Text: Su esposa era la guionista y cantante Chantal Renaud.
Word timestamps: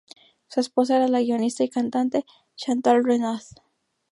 Su 0.47 0.59
esposa 0.61 0.95
era 0.95 1.07
la 1.07 1.21
guionista 1.21 1.63
y 1.63 1.69
cantante 1.69 2.25
Chantal 2.55 3.03
Renaud. 3.03 3.43